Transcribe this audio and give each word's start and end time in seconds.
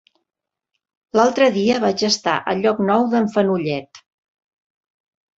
L'altre 1.17 1.49
dia 1.57 1.75
vaig 1.83 2.03
estar 2.09 2.33
a 2.51 2.55
Llocnou 2.61 3.05
d'en 3.11 3.27
Fenollet. 3.35 4.01